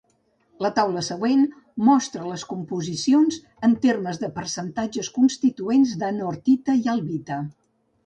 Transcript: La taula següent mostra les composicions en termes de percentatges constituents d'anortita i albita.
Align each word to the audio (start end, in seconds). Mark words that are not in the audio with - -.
La 0.65 0.69
taula 0.77 1.03
següent 1.07 1.43
mostra 1.89 2.25
les 2.31 2.47
composicions 2.55 3.39
en 3.69 3.77
termes 3.87 4.23
de 4.25 4.33
percentatges 4.41 5.15
constituents 5.21 5.97
d'anortita 6.03 6.81
i 6.85 6.87
albita. 6.99 7.43